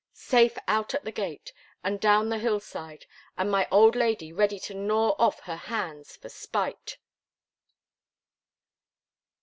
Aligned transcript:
safe 0.13 0.57
out 0.67 0.95
at 0.95 1.05
the 1.05 1.11
gate, 1.11 1.53
and 1.83 1.99
down 1.99 2.29
the 2.29 2.39
hillside, 2.39 3.05
and 3.37 3.51
my 3.51 3.67
old 3.69 3.95
lady 3.95 4.33
ready 4.33 4.59
to 4.59 4.73
gnaw 4.73 5.13
off 5.19 5.41
her 5.41 5.55
hands 5.57 6.15
for 6.15 6.27
spite!" 6.27 6.97